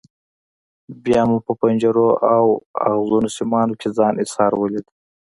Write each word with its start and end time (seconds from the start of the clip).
بیا 1.03 1.21
مو 1.29 1.37
په 1.45 1.51
پنجرو 1.59 2.09
او 2.35 2.45
ازغنو 2.89 3.29
سیمانو 3.37 3.73
کې 3.79 3.89
ځان 3.97 4.13
ایسار 4.21 4.51
ولید. 4.57 4.85